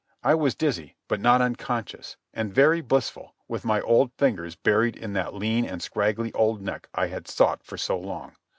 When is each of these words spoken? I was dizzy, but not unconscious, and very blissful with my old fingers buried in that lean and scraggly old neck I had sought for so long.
I 0.23 0.33
was 0.33 0.55
dizzy, 0.55 0.95
but 1.07 1.19
not 1.21 1.43
unconscious, 1.43 2.17
and 2.33 2.51
very 2.51 2.81
blissful 2.81 3.35
with 3.47 3.63
my 3.63 3.81
old 3.81 4.11
fingers 4.17 4.55
buried 4.55 4.95
in 4.95 5.13
that 5.13 5.35
lean 5.35 5.63
and 5.63 5.79
scraggly 5.79 6.33
old 6.33 6.59
neck 6.59 6.89
I 6.95 7.05
had 7.05 7.27
sought 7.27 7.61
for 7.63 7.77
so 7.77 7.99
long. 7.99 8.35